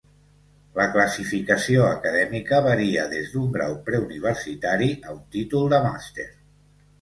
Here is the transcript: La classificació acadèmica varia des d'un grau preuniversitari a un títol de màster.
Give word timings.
La 0.77 0.85
classificació 0.93 1.83
acadèmica 1.89 2.61
varia 2.67 3.03
des 3.11 3.29
d'un 3.35 3.51
grau 3.59 3.77
preuniversitari 3.91 4.89
a 5.11 5.15
un 5.19 5.23
títol 5.37 5.71
de 5.77 5.83
màster. 5.87 6.27